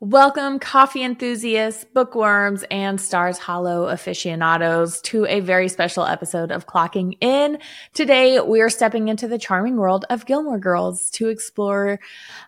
[0.00, 7.18] Welcome, coffee enthusiasts, bookworms, and Stars Hollow aficionados to a very special episode of Clocking
[7.20, 7.58] In.
[7.94, 11.98] Today, we are stepping into the charming world of Gilmore Girls to explore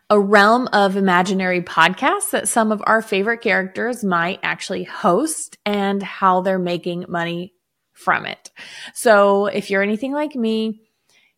[0.08, 6.04] a realm of imaginary podcasts that some of our favorite characters might actually host and
[6.04, 7.52] how they're making money
[7.92, 8.52] from it.
[8.94, 10.82] So, if you're anything like me,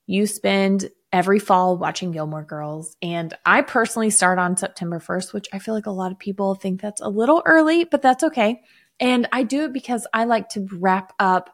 [0.06, 2.96] you spend every fall watching Gilmore Girls.
[3.02, 6.54] And I personally start on September 1st, which I feel like a lot of people
[6.54, 8.62] think that's a little early, but that's okay.
[8.98, 11.50] And I do it because I like to wrap up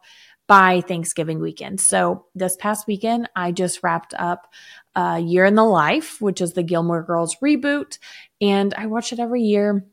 [0.47, 1.81] by Thanksgiving weekend.
[1.81, 4.47] So this past weekend, I just wrapped up
[4.95, 7.99] a Year in the Life, which is the Gilmore Girls reboot.
[8.41, 9.85] And I watch it every year.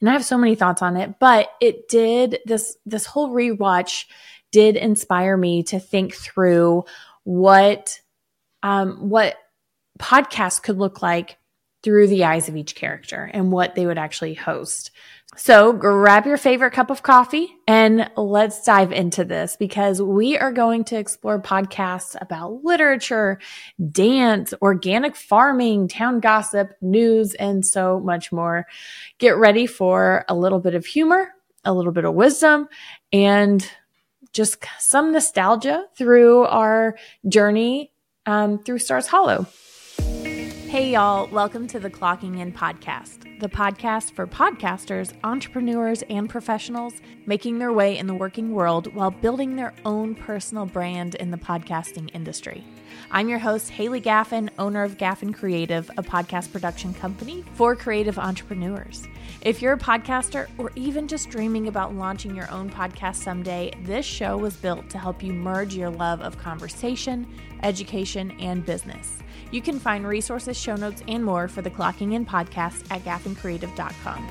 [0.00, 4.06] And I have so many thoughts on it, but it did this, this whole rewatch
[4.52, 6.84] did inspire me to think through
[7.24, 8.00] what
[8.66, 9.36] um, what
[10.00, 11.38] podcasts could look like
[11.84, 14.90] through the eyes of each character and what they would actually host.
[15.36, 20.50] So grab your favorite cup of coffee and let's dive into this because we are
[20.50, 23.38] going to explore podcasts about literature,
[23.92, 28.66] dance, organic farming, town gossip, news, and so much more.
[29.18, 31.28] Get ready for a little bit of humor,
[31.64, 32.66] a little bit of wisdom,
[33.12, 33.64] and
[34.32, 36.96] just some nostalgia through our
[37.28, 37.92] journey
[38.26, 39.46] um, through Stars Hollow.
[39.98, 46.94] Hey, y'all, welcome to the Clocking In podcast, the podcast for podcasters, entrepreneurs, and professionals
[47.24, 51.36] making their way in the working world while building their own personal brand in the
[51.36, 52.64] podcasting industry.
[53.10, 58.18] I'm your host, Haylee Gaffin, owner of Gaffin Creative, a podcast production company for creative
[58.18, 59.06] entrepreneurs.
[59.46, 64.04] If you're a podcaster or even just dreaming about launching your own podcast someday, this
[64.04, 69.20] show was built to help you merge your love of conversation, education, and business.
[69.52, 74.26] You can find resources, show notes, and more for the Clocking In podcast at gaffincreative.com.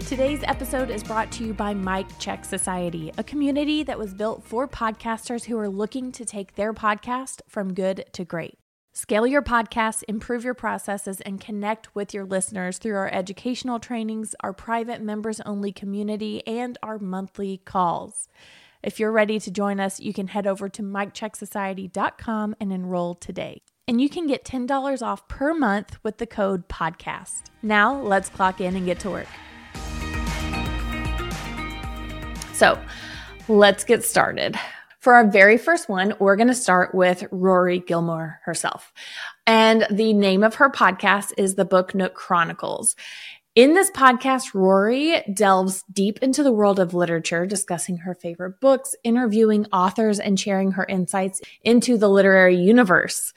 [0.00, 4.44] Today's episode is brought to you by Mic Check Society, a community that was built
[4.44, 8.58] for podcasters who are looking to take their podcast from good to great.
[8.96, 14.36] Scale your podcast, improve your processes, and connect with your listeners through our educational trainings,
[14.38, 18.28] our private members only community, and our monthly calls.
[18.84, 23.62] If you're ready to join us, you can head over to micchecksociety.com and enroll today.
[23.88, 27.46] And you can get $10 off per month with the code PODCAST.
[27.62, 29.26] Now, let's clock in and get to work.
[32.52, 32.80] So,
[33.48, 34.56] let's get started.
[35.04, 38.90] For our very first one, we're going to start with Rory Gilmore herself.
[39.46, 42.96] And the name of her podcast is the Book Nook Chronicles.
[43.54, 48.96] In this podcast, Rory delves deep into the world of literature, discussing her favorite books,
[49.04, 53.34] interviewing authors, and sharing her insights into the literary universe.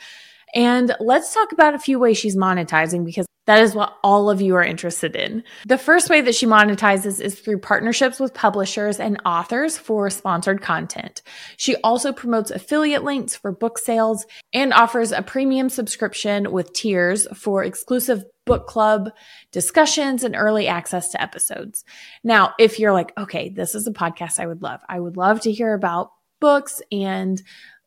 [0.55, 4.41] And let's talk about a few ways she's monetizing because that is what all of
[4.41, 5.43] you are interested in.
[5.65, 10.61] The first way that she monetizes is through partnerships with publishers and authors for sponsored
[10.61, 11.21] content.
[11.55, 17.25] She also promotes affiliate links for book sales and offers a premium subscription with tiers
[17.35, 19.11] for exclusive book club
[19.51, 21.83] discussions and early access to episodes.
[22.23, 24.81] Now, if you're like, okay, this is a podcast I would love.
[24.87, 27.41] I would love to hear about books and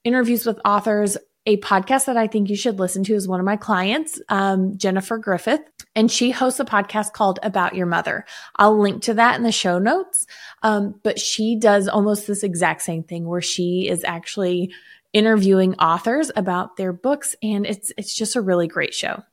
[0.05, 1.17] interviews with authors
[1.51, 4.79] a podcast that I think you should listen to is one of my clients, um,
[4.79, 5.63] Jennifer Griffith,
[5.97, 8.25] and she hosts a podcast called About Your Mother.
[8.55, 10.29] I'll link to that in the show notes.
[10.63, 14.73] Um, but she does almost this exact same thing where she is actually
[15.13, 19.25] interviewing authors about their books, and it's it's just a really great show.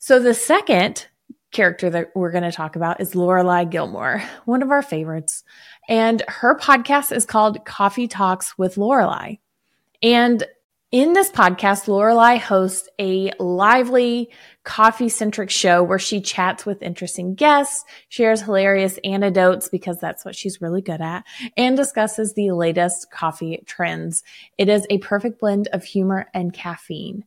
[0.00, 1.06] So the second
[1.52, 5.44] character that we're going to talk about is Lorelai Gilmore, one of our favorites,
[5.88, 9.38] and her podcast is called Coffee Talks with Lorelai.
[10.02, 10.44] And
[10.90, 14.30] in this podcast, Lorelai hosts a lively,
[14.64, 20.34] coffee centric show where she chats with interesting guests, shares hilarious anecdotes because that's what
[20.34, 21.24] she's really good at,
[21.56, 24.22] and discusses the latest coffee trends.
[24.56, 27.24] It is a perfect blend of humor and caffeine.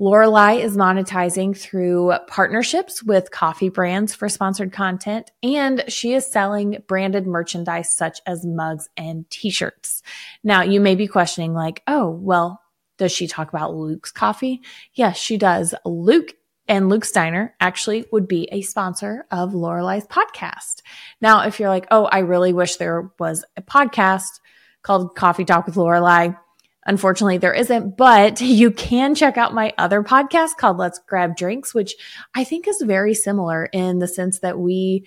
[0.00, 6.82] Lorelai is monetizing through partnerships with coffee brands for sponsored content, and she is selling
[6.88, 10.02] branded merchandise such as mugs and t-shirts.
[10.42, 12.61] Now, you may be questioning like, oh, well,
[12.98, 14.62] does she talk about Luke's coffee?
[14.94, 15.74] Yes, she does.
[15.84, 16.34] Luke
[16.68, 20.82] and Luke's Diner actually would be a sponsor of Lorelai's podcast.
[21.20, 24.40] Now, if you're like, oh, I really wish there was a podcast
[24.82, 26.36] called Coffee Talk with Lorelai.
[26.84, 31.74] Unfortunately, there isn't, but you can check out my other podcast called Let's Grab Drinks,
[31.74, 31.94] which
[32.34, 35.06] I think is very similar in the sense that we,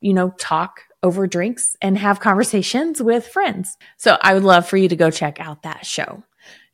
[0.00, 3.76] you know, talk over drinks and have conversations with friends.
[3.98, 6.24] So I would love for you to go check out that show.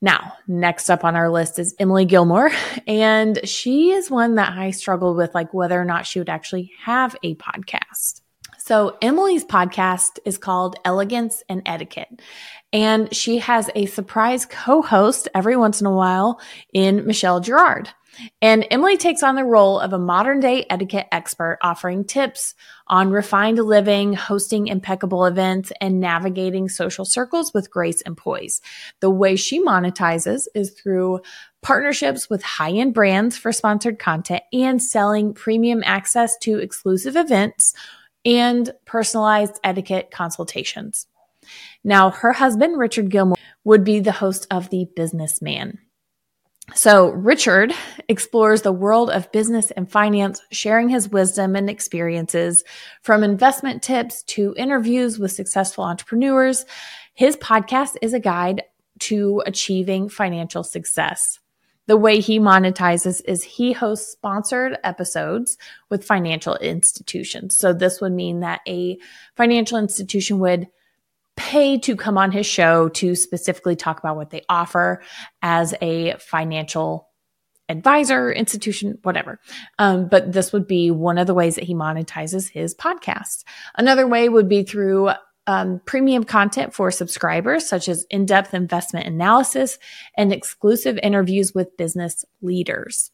[0.04, 2.50] Now, next up on our list is Emily Gilmore,
[2.86, 6.72] and she is one that I struggled with, like whether or not she would actually
[6.82, 8.20] have a podcast.
[8.58, 12.20] So, Emily's podcast is called Elegance and Etiquette,
[12.70, 16.38] and she has a surprise co host every once in a while
[16.74, 17.88] in Michel Gerard.
[18.40, 22.54] And Emily takes on the role of a modern day etiquette expert, offering tips
[22.86, 28.60] on refined living, hosting impeccable events, and navigating social circles with grace and poise.
[29.00, 31.20] The way she monetizes is through
[31.62, 37.74] partnerships with high end brands for sponsored content and selling premium access to exclusive events
[38.24, 41.06] and personalized etiquette consultations.
[41.82, 45.78] Now, her husband, Richard Gilmore, would be the host of The Businessman.
[46.72, 47.72] So, Richard
[48.08, 52.64] explores the world of business and finance, sharing his wisdom and experiences
[53.02, 56.64] from investment tips to interviews with successful entrepreneurs.
[57.12, 58.62] His podcast is a guide
[59.00, 61.38] to achieving financial success.
[61.86, 65.58] The way he monetizes is he hosts sponsored episodes
[65.90, 67.58] with financial institutions.
[67.58, 68.96] So, this would mean that a
[69.36, 70.68] financial institution would
[71.36, 75.02] pay to come on his show to specifically talk about what they offer
[75.42, 77.08] as a financial
[77.68, 79.40] advisor, institution, whatever.
[79.78, 83.44] Um, but this would be one of the ways that he monetizes his podcast.
[83.74, 85.10] Another way would be through
[85.46, 89.78] um, premium content for subscribers, such as in depth investment analysis
[90.16, 93.10] and exclusive interviews with business leaders.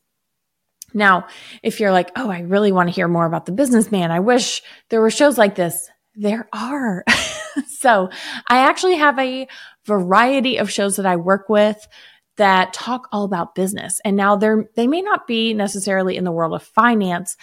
[0.92, 1.26] Now,
[1.62, 4.62] if you're like, oh, I really want to hear more about the businessman, I wish
[4.88, 5.88] there were shows like this.
[6.20, 7.02] There are.
[7.68, 8.10] so
[8.46, 9.48] I actually have a
[9.86, 11.88] variety of shows that I work with
[12.36, 14.02] that talk all about business.
[14.04, 17.38] And now they're, they may not be necessarily in the world of finance,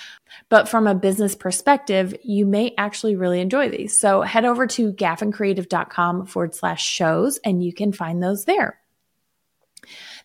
[0.50, 4.00] but from a business perspective, you may actually really enjoy these.
[4.00, 8.80] So head over to gaffincreative.com forward slash shows and you can find those there.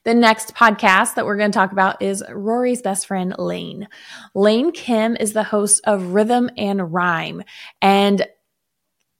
[0.04, 3.88] The next podcast that we're going to talk about is Rory's best friend, Lane.
[4.34, 7.44] Lane Kim is the host of Rhythm and Rhyme.
[7.80, 8.26] And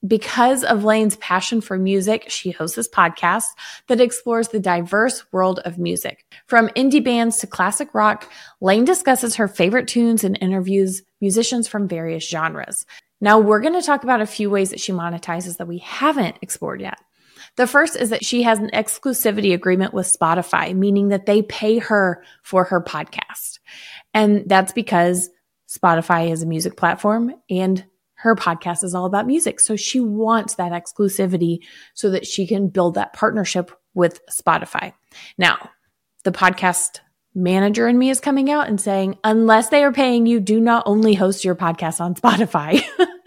[0.05, 3.45] because of Lane's passion for music, she hosts this podcast
[3.87, 6.25] that explores the diverse world of music.
[6.47, 8.29] From indie bands to classic rock,
[8.59, 12.85] Lane discusses her favorite tunes and interviews musicians from various genres.
[13.21, 16.35] Now, we're going to talk about a few ways that she monetizes that we haven't
[16.41, 16.97] explored yet.
[17.55, 21.77] The first is that she has an exclusivity agreement with Spotify, meaning that they pay
[21.77, 23.59] her for her podcast.
[24.13, 25.29] And that's because
[25.69, 27.85] Spotify is a music platform and
[28.23, 29.59] her podcast is all about music.
[29.59, 31.59] So she wants that exclusivity
[31.93, 34.93] so that she can build that partnership with Spotify.
[35.37, 35.71] Now,
[36.23, 37.01] the podcast
[37.35, 40.83] manager in me is coming out and saying, unless they are paying you, do not
[40.85, 42.81] only host your podcast on Spotify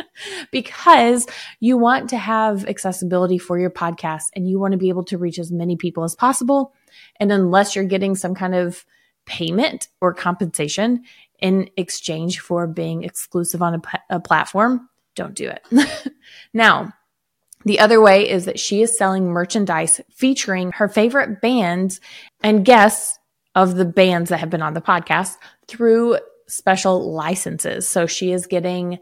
[0.51, 1.27] because
[1.61, 5.19] you want to have accessibility for your podcast and you want to be able to
[5.19, 6.73] reach as many people as possible.
[7.21, 8.87] And unless you're getting some kind of
[9.27, 11.03] payment or compensation,
[11.41, 16.13] in exchange for being exclusive on a, a platform, don't do it.
[16.55, 16.93] now,
[17.65, 22.01] the other way is that she is selling merchandise featuring her favorite bands
[22.43, 23.19] and guests
[23.55, 25.37] of the bands that have been on the podcast
[25.67, 27.89] through special licenses.
[27.89, 28.99] So she is getting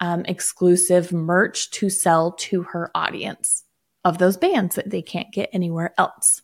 [0.00, 3.64] um, exclusive merch to sell to her audience
[4.04, 6.42] of those bands that they can't get anywhere else.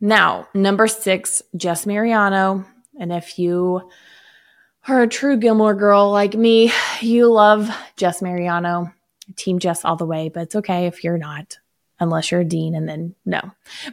[0.00, 2.64] Now, number six, Jess Mariano.
[2.98, 3.90] And if you
[4.86, 8.92] are a true Gilmore girl like me, you love Jess Mariano,
[9.36, 11.58] Team Jess all the way, but it's okay if you're not,
[11.98, 13.40] unless you're a dean and then no.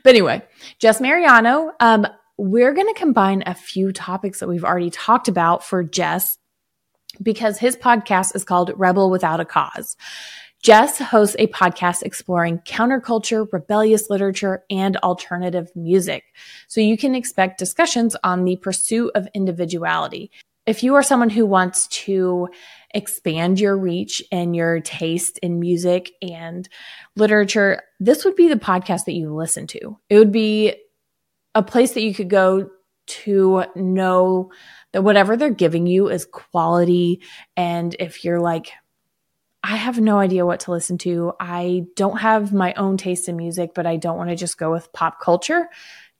[0.03, 0.41] But anyway,
[0.79, 2.07] Jess Mariano, um,
[2.37, 6.37] we're going to combine a few topics that we've already talked about for Jess
[7.21, 9.95] because his podcast is called Rebel Without a Cause.
[10.61, 16.23] Jess hosts a podcast exploring counterculture, rebellious literature, and alternative music.
[16.67, 20.31] So you can expect discussions on the pursuit of individuality
[20.71, 22.47] if you are someone who wants to
[22.93, 26.69] expand your reach and your taste in music and
[27.17, 29.99] literature, this would be the podcast that you listen to.
[30.09, 30.75] It would be
[31.53, 32.69] a place that you could go
[33.05, 34.53] to know
[34.93, 37.21] that whatever they're giving you is quality.
[37.57, 38.71] And if you're like,
[39.61, 43.35] I have no idea what to listen to, I don't have my own taste in
[43.35, 45.67] music, but I don't want to just go with pop culture,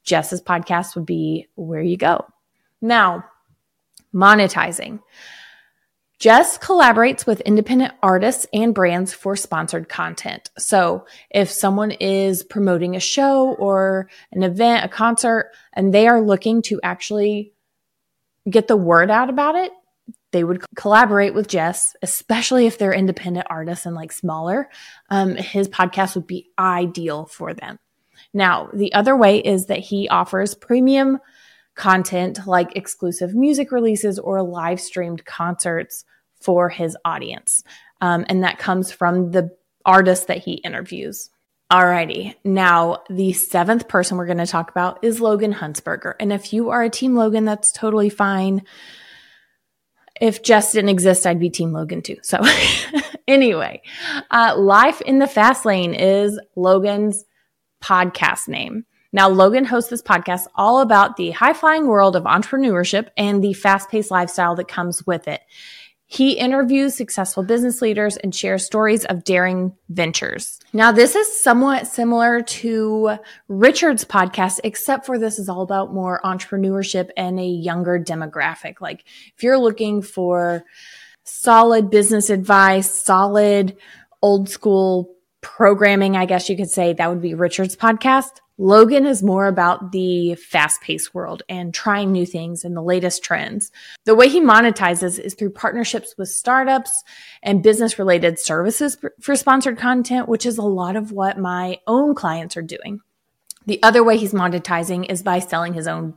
[0.03, 2.25] Jess's podcast would be where you go.
[2.81, 3.24] Now,
[4.13, 5.00] monetizing.
[6.20, 10.51] Jess collaborates with independent artists and brands for sponsored content.
[10.56, 16.22] So if someone is promoting a show or an event, a concert, and they are
[16.22, 17.53] looking to actually
[18.48, 19.72] get the word out about it,
[20.32, 24.70] they would collaborate with Jess, especially if they're independent artists and like smaller.
[25.10, 27.80] Um, his podcast would be ideal for them.
[28.32, 31.20] Now, the other way is that he offers premium
[31.75, 36.04] content like exclusive music releases or live streamed concerts
[36.42, 37.63] for his audience.
[38.01, 41.30] Um, and that comes from the artists that he interviews.
[41.72, 42.36] Alrighty.
[42.44, 46.16] Now, the seventh person we're going to talk about is Logan Huntzberger.
[46.20, 48.63] And if you are a Team Logan, that's totally fine.
[50.20, 52.18] If Jess didn't exist, I'd be Team Logan too.
[52.24, 52.42] So,
[53.28, 53.82] anyway,
[54.30, 57.24] uh, Life in the Fast Lane is Logan's
[57.82, 58.86] podcast name.
[59.13, 63.53] Now, Logan hosts this podcast all about the high flying world of entrepreneurship and the
[63.53, 65.41] fast paced lifestyle that comes with it.
[66.06, 70.60] He interviews successful business leaders and shares stories of daring ventures.
[70.74, 76.20] Now, this is somewhat similar to Richard's podcast, except for this is all about more
[76.25, 78.82] entrepreneurship and a younger demographic.
[78.82, 79.06] Like,
[79.38, 80.65] if you're looking for
[81.24, 83.77] solid business advice, solid
[84.22, 88.32] old school programming, I guess you could say that would be Richard's podcast.
[88.62, 93.24] Logan is more about the fast paced world and trying new things and the latest
[93.24, 93.72] trends.
[94.06, 97.03] The way he monetizes is through partnerships with startups
[97.41, 102.13] and business related services for sponsored content, which is a lot of what my own
[102.13, 103.01] clients are doing.
[103.65, 106.13] The other way he's monetizing is by selling his own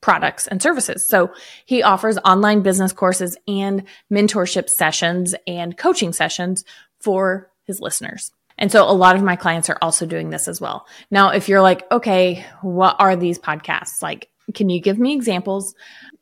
[0.00, 1.06] products and services.
[1.06, 1.32] So
[1.64, 6.64] he offers online business courses and mentorship sessions and coaching sessions
[6.98, 8.32] for his listeners.
[8.58, 10.86] And so a lot of my clients are also doing this as well.
[11.10, 14.02] Now, if you're like, okay, what are these podcasts?
[14.02, 15.74] Like, can you give me examples?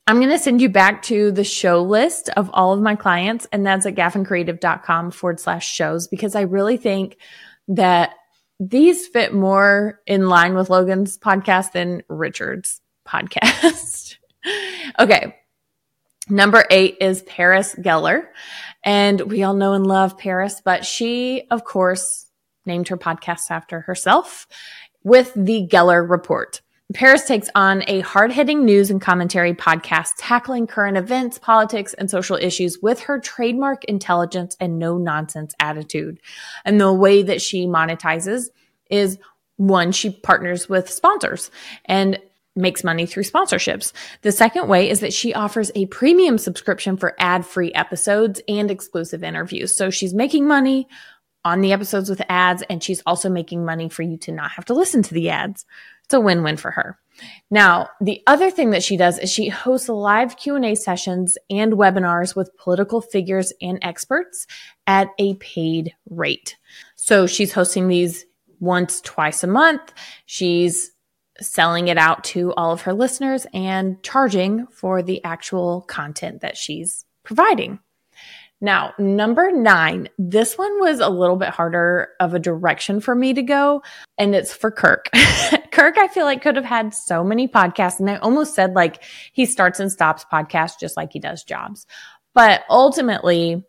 [0.07, 3.47] I'm going to send you back to the show list of all of my clients,
[3.53, 7.19] and that's at gaffincreative.com forward slash shows because I really think
[7.69, 8.15] that
[8.59, 14.17] these fit more in line with Logan's podcast than Richard's podcast.
[14.99, 15.37] okay.
[16.29, 18.27] Number eight is Paris Geller.
[18.85, 22.27] And we all know and love Paris, but she, of course,
[22.67, 24.47] named her podcast after herself
[25.03, 26.61] with the Geller Report.
[26.95, 32.11] Paris takes on a hard hitting news and commentary podcast tackling current events, politics, and
[32.11, 36.21] social issues with her trademark intelligence and no nonsense attitude.
[36.65, 38.49] And the way that she monetizes
[38.91, 39.19] is
[39.57, 41.51] one, she partners with sponsors.
[41.87, 42.19] And
[42.55, 43.93] makes money through sponsorships.
[44.23, 48.71] The second way is that she offers a premium subscription for ad free episodes and
[48.71, 49.75] exclusive interviews.
[49.75, 50.89] So she's making money
[51.45, 54.65] on the episodes with ads and she's also making money for you to not have
[54.67, 55.65] to listen to the ads.
[56.05, 56.99] It's a win-win for her.
[57.51, 62.35] Now, the other thing that she does is she hosts live Q&A sessions and webinars
[62.35, 64.47] with political figures and experts
[64.87, 66.57] at a paid rate.
[66.97, 68.25] So she's hosting these
[68.61, 69.93] once, twice a month.
[70.27, 70.92] She's
[71.43, 76.57] selling it out to all of her listeners and charging for the actual content that
[76.57, 77.79] she's providing.
[78.63, 83.35] Now, number nine, this one was a little bit harder of a direction for me
[83.35, 83.83] to go,
[84.19, 85.09] and it's for Kirk.
[85.73, 89.03] Kirk, I feel like could have had so many podcasts, and I almost said like
[89.33, 91.87] he starts and stops podcasts just like he does jobs.
[92.35, 93.65] But ultimately,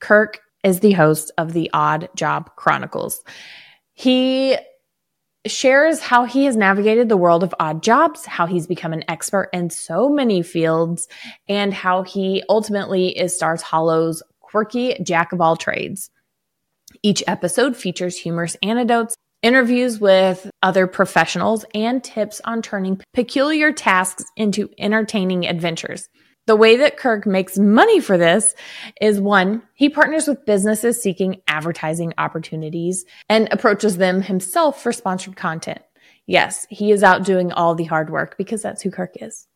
[0.00, 3.24] Kirk is the host of the Odd Job Chronicles.
[3.94, 4.58] He
[5.50, 9.48] shares how he has navigated the world of odd jobs, how he's become an expert
[9.52, 11.08] in so many fields,
[11.48, 16.10] and how he ultimately is Stars Hollow's quirky jack of all trades.
[17.02, 24.24] Each episode features humorous anecdotes, interviews with other professionals, and tips on turning peculiar tasks
[24.36, 26.08] into entertaining adventures.
[26.46, 28.54] The way that Kirk makes money for this
[29.00, 35.36] is one, he partners with businesses seeking advertising opportunities and approaches them himself for sponsored
[35.36, 35.82] content.
[36.24, 39.48] Yes, he is out doing all the hard work because that's who Kirk is.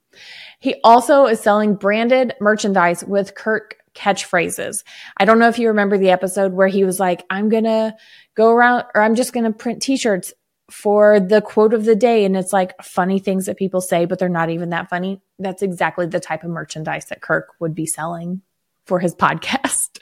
[0.58, 4.84] He also is selling branded merchandise with Kirk catchphrases.
[5.16, 7.94] I don't know if you remember the episode where he was like, I'm going to
[8.34, 10.32] go around or I'm just going to print t-shirts
[10.70, 14.18] for the quote of the day and it's like funny things that people say but
[14.18, 15.20] they're not even that funny.
[15.38, 18.42] That's exactly the type of merchandise that kirk would be selling
[18.86, 19.98] for his podcast.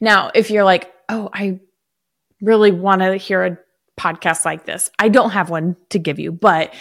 [0.00, 1.60] Now if you're like oh i
[2.40, 3.58] really want to hear a
[3.98, 6.74] podcast like this i don't have one to give you but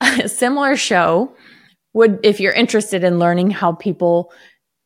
[0.00, 1.34] a similar show
[1.92, 4.32] would if you're interested in learning how people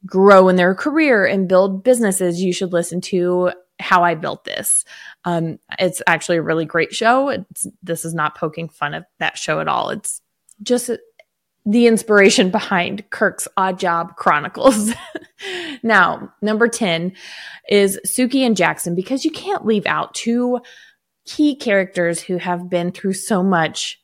[0.05, 4.85] grow in their career and build businesses you should listen to how I built this.
[5.25, 7.29] Um, it's actually a really great show.
[7.29, 9.91] It's, this is not poking fun at that show at all.
[9.91, 10.21] It's
[10.63, 10.91] just
[11.67, 14.93] the inspiration behind Kirk's Odd Job Chronicles.
[15.83, 17.13] now, number 10
[17.69, 20.61] is Suki and Jackson, because you can't leave out two
[21.27, 24.01] key characters who have been through so much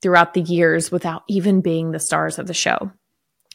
[0.00, 2.90] throughout the years without even being the stars of the show.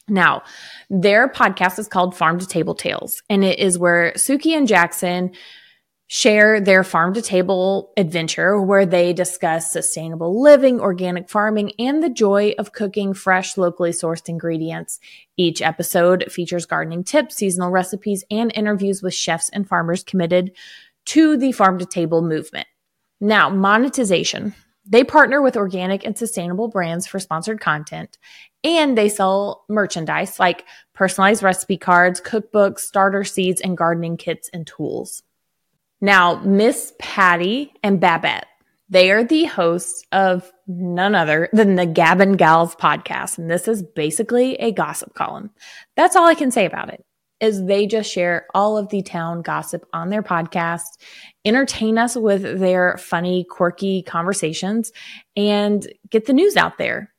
[0.09, 0.43] Now,
[0.89, 5.31] their podcast is called Farm to Table Tales, and it is where Suki and Jackson
[6.09, 12.09] share their farm to table adventure where they discuss sustainable living, organic farming, and the
[12.09, 14.99] joy of cooking fresh, locally sourced ingredients.
[15.35, 20.53] Each episode features gardening tips, seasonal recipes, and interviews with chefs and farmers committed
[21.07, 22.67] to the farm to table movement.
[23.19, 24.53] Now, monetization.
[24.89, 28.17] They partner with organic and sustainable brands for sponsored content,
[28.75, 34.67] and they sell merchandise like personalized recipe cards, cookbooks, starter seeds, and gardening kits and
[34.67, 35.23] tools.
[36.01, 38.47] Now, Miss Patty and Babette,
[38.89, 43.37] they are the hosts of none other than the Gab and Gals podcast.
[43.37, 45.51] And this is basically a gossip column.
[45.95, 47.03] That's all I can say about it
[47.39, 50.97] is they just share all of the town gossip on their podcast,
[51.45, 54.91] entertain us with their funny, quirky conversations
[55.35, 57.13] and get the news out there.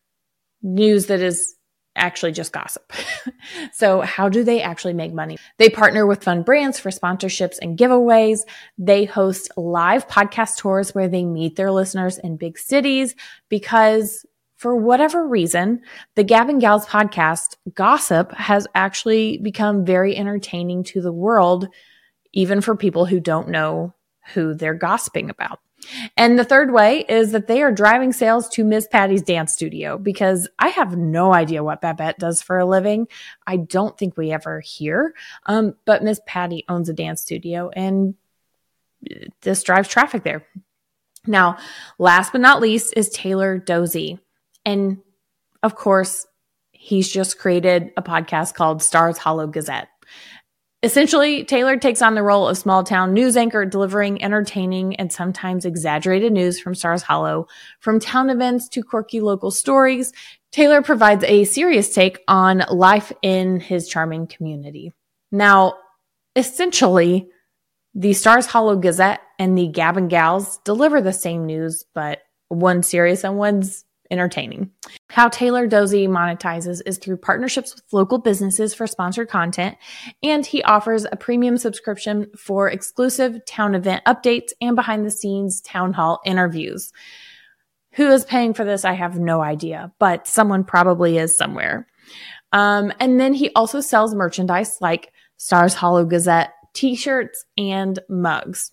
[0.63, 1.55] News that is
[1.99, 2.93] actually just gossip.
[3.73, 5.37] so, how do they actually make money?
[5.59, 8.41] They partner with fun brands for sponsorships and giveaways.
[8.79, 13.15] They host live podcast tours where they meet their listeners in big cities
[13.49, 14.25] because
[14.57, 15.83] for whatever reason,
[16.17, 21.69] the Gab and Gals podcast gossip has actually become very entertaining to the world,
[22.33, 23.95] even for people who don't know
[24.35, 25.61] who they're gossiping about.
[26.17, 29.97] And the third way is that they are driving sales to Miss Patty's dance studio
[29.97, 33.07] because I have no idea what Babette does for a living.
[33.47, 35.15] I don't think we ever hear.
[35.47, 38.15] Um, but Miss Patty owns a dance studio and
[39.43, 40.47] this drives traffic there.
[41.27, 41.59] Now,
[41.99, 44.19] last but not least is Taylor Doose.
[44.65, 44.99] And
[45.63, 46.27] of course,
[46.73, 49.89] he's just created a podcast called Stars Hollow Gazette.
[50.85, 55.65] Essentially, Taylor takes on the role of small town news anchor, delivering entertaining and sometimes
[55.65, 57.49] exaggerated news from Stars Hollow.
[57.81, 60.13] From town events to quirky local stories,
[60.53, 64.93] Taylor provides a serious take on life in his charming community.
[65.33, 65.75] Now,
[66.37, 67.29] essentially,
[67.95, 72.21] the Stars Hollow Gazette and the Gab and Gals deliver the same news, but
[72.51, 74.71] one's serious and one's entertaining.
[75.11, 79.77] How Taylor Doose monetizes is through partnerships with local businesses for sponsored content,
[80.23, 85.61] and he offers a premium subscription for exclusive town event updates and behind the scenes
[85.61, 86.93] town hall interviews.
[87.93, 88.85] Who is paying for this?
[88.85, 91.87] I have no idea, but someone probably is somewhere.
[92.53, 98.73] Um, and then he also sells merchandise like Stars Hollow Gazette t shirts and mugs.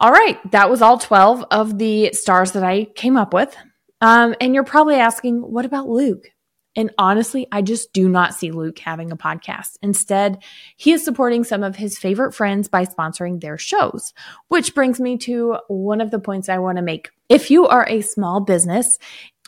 [0.00, 3.56] All right, that was all 12 of the stars that I came up with.
[4.00, 6.30] Um, and you're probably asking, what about Luke?
[6.76, 9.78] And honestly, I just do not see Luke having a podcast.
[9.82, 10.42] Instead,
[10.76, 14.14] he is supporting some of his favorite friends by sponsoring their shows,
[14.46, 17.10] which brings me to one of the points I want to make.
[17.28, 18.96] If you are a small business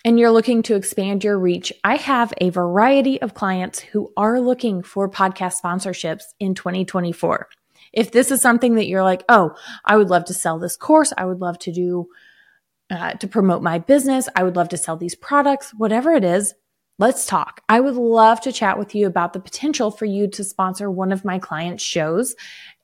[0.05, 4.41] and you're looking to expand your reach, I have a variety of clients who are
[4.41, 7.49] looking for podcast sponsorships in 2024.
[7.93, 11.13] If this is something that you're like, oh, I would love to sell this course,
[11.17, 12.09] I would love to do
[12.91, 14.29] uh, to promote my business.
[14.35, 16.55] I would love to sell these products, whatever it is.
[16.99, 17.63] Let's talk.
[17.69, 21.13] I would love to chat with you about the potential for you to sponsor one
[21.13, 22.35] of my clients' shows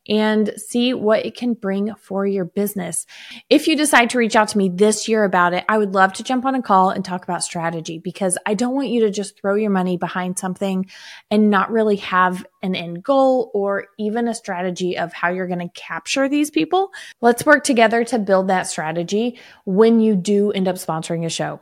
[0.09, 3.07] and see what it can bring for your business.
[3.51, 6.13] If you decide to reach out to me this year about it, I would love
[6.15, 9.11] to jump on a call and talk about strategy because I don't want you to
[9.11, 10.87] just throw your money behind something
[11.31, 15.59] and not really have an end goal or even a strategy of how you're going
[15.59, 16.91] to capture these people.
[17.21, 21.61] Let's work together to build that strategy when you do end up sponsoring a show.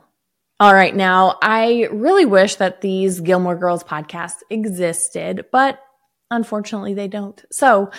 [0.57, 0.95] All right.
[0.95, 5.79] Now, I really wish that these Gilmore Girls podcasts existed, but
[6.31, 7.43] unfortunately they don't.
[7.51, 7.91] So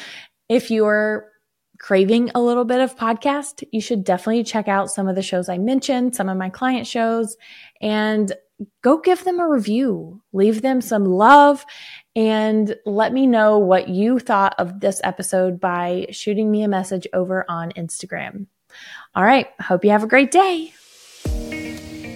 [0.48, 1.30] if you're
[1.78, 5.48] craving a little bit of podcast, you should definitely check out some of the shows
[5.48, 7.36] I mentioned, some of my client shows,
[7.80, 8.32] and
[8.82, 10.22] go give them a review.
[10.32, 11.64] Leave them some love
[12.14, 17.06] and let me know what you thought of this episode by shooting me a message
[17.12, 18.46] over on Instagram.
[19.14, 19.48] All right.
[19.60, 20.72] Hope you have a great day.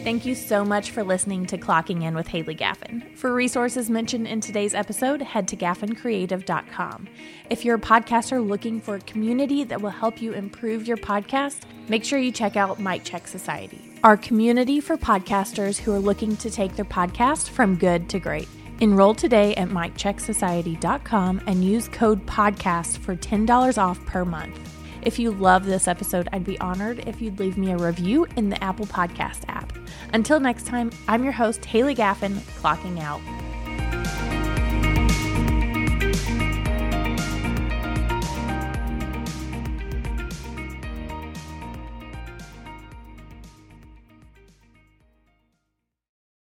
[0.03, 3.15] Thank you so much for listening to Clocking In with Haylee Gaffin.
[3.19, 7.07] For resources mentioned in today's episode, head to gaffincreative.com.
[7.51, 11.65] If you're a podcaster looking for a community that will help you improve your podcast,
[11.89, 16.35] make sure you check out Mic Check Society, our community for podcasters who are looking
[16.39, 18.49] to take their podcast from good to great.
[18.81, 24.80] Enroll today at micchecksociety.com and use code PODCAST for $10 off per month.
[25.03, 28.51] If you love this episode, I'd be honored if you'd leave me a review in
[28.51, 29.73] the Apple Podcast app.
[30.13, 33.40] Until next time, I'm your host, Haylee Gaffin, clocking out.